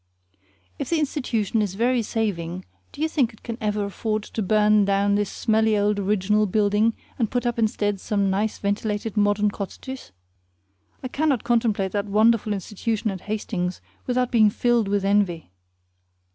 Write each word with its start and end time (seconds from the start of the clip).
If 0.79 0.89
the 0.89 0.97
institution 0.97 1.61
is 1.61 1.75
very 1.75 2.01
saving, 2.01 2.65
do 2.91 3.03
you 3.03 3.07
think 3.07 3.33
it 3.33 3.43
can 3.43 3.55
ever 3.61 3.85
afford 3.85 4.23
to 4.23 4.41
burn 4.41 4.83
down 4.83 5.13
this 5.13 5.31
smelly 5.31 5.77
old 5.77 5.99
original 5.99 6.47
building, 6.47 6.95
and 7.19 7.29
put 7.29 7.45
up 7.45 7.59
instead 7.59 7.99
some 7.99 8.31
nice, 8.31 8.57
ventilated 8.57 9.15
modern 9.15 9.51
cottages? 9.51 10.11
I 11.03 11.07
cannot 11.07 11.43
contemplate 11.43 11.91
that 11.91 12.07
wonderful 12.07 12.51
institution 12.51 13.11
at 13.11 13.21
Hastings 13.21 13.79
without 14.07 14.31
being 14.31 14.49
filled 14.49 14.87
with 14.87 15.05
envy. 15.05 15.51